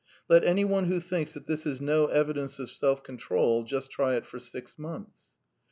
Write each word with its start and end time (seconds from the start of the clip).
Let 0.27 0.43
anyone 0.43 0.85
who 0.85 0.99
thinks 0.99 1.33
that 1.33 1.45
this 1.45 1.67
is 1.67 1.79
no 1.79 2.07
evidence 2.07 2.57
of 2.57 2.71
self 2.71 3.03
control 3.03 3.61
just 3.63 3.91
try 3.91 4.15
it 4.15 4.25
for 4.25 4.39
six 4.39 4.79
months. 4.79 5.35